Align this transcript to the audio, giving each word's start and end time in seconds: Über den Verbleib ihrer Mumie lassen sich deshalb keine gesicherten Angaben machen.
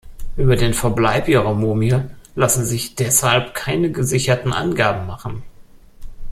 Über 0.35 0.55
den 0.55 0.73
Verbleib 0.73 1.27
ihrer 1.27 1.53
Mumie 1.53 1.93
lassen 2.33 2.65
sich 2.65 2.95
deshalb 2.95 3.53
keine 3.53 3.91
gesicherten 3.91 4.51
Angaben 4.51 5.05
machen. 5.05 5.43